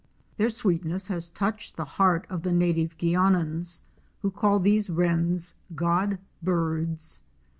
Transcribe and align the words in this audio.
Their 0.37 0.49
sweetness 0.49 1.09
has 1.09 1.27
touched 1.29 1.77
the 1.77 1.85
heart 1.85 2.25
of 2.27 2.41
the 2.41 2.51
native 2.51 2.97
Guianans, 2.97 3.81
who 4.23 4.31
call 4.31 4.57
these 4.59 4.89
Wrens 4.89 5.53
God 5.75 6.17
birds. 6.41 7.21